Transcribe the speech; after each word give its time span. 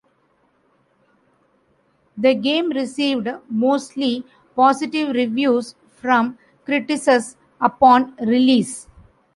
The 2.17 2.33
game 2.33 2.71
received 2.71 3.27
mostly 3.47 4.25
positive 4.55 5.09
reviews 5.09 5.75
from 5.91 6.39
critics 6.65 7.37
upon 7.61 8.15
release. 8.19 8.87